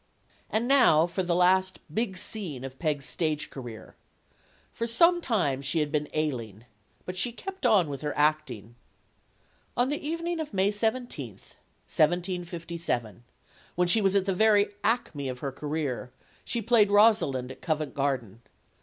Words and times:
And 0.49 0.67
now 0.67 1.05
for 1.05 1.21
the 1.21 1.35
last 1.35 1.77
"big 1.93 2.17
scene 2.17 2.63
of 2.63 2.79
Peg's 2.79 3.05
stage 3.05 3.51
career: 3.51 3.95
For 4.73 4.87
some 4.87 5.21
time 5.21 5.61
she 5.61 5.77
had 5.77 5.91
been 5.91 6.09
ailing. 6.13 6.65
But 7.05 7.15
she 7.17 7.31
kept 7.31 7.67
on 7.67 7.87
with 7.87 8.01
her 8.01 8.17
acting. 8.17 8.73
On 9.77 9.89
the 9.89 10.03
evening 10.03 10.39
of 10.39 10.55
May 10.55 10.71
17, 10.71 11.33
1 11.33 11.39
75 11.85 12.81
7, 12.81 13.23
when 13.75 13.87
she 13.87 14.01
was 14.01 14.13
58 14.13 14.23
STORIES 14.23 14.23
OF 14.23 14.25
THE 14.25 14.31
SUPER 14.31 14.49
WOMEN 14.49 14.61
at 14.63 14.69
the 14.71 14.73
very 14.73 14.75
acme 15.05 15.29
of 15.29 15.39
her 15.41 15.51
career, 15.51 16.11
she 16.43 16.61
played 16.63 16.89
Rosalind 16.89 17.51
at 17.51 17.61
Covent 17.61 17.93
Garden. 17.93 18.41